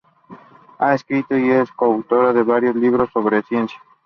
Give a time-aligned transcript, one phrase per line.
[0.79, 3.77] Ha escrito y es coautora de varios libros sobre ciencia.